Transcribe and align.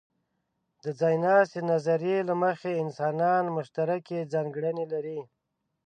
د 0.83 0.85
ځایناستې 0.99 1.59
نظریې 1.71 2.19
له 2.29 2.33
مخې، 2.43 2.81
انسانان 2.83 3.43
مشترکې 3.57 4.29
ځانګړنې 4.33 4.85
لري. 4.93 5.19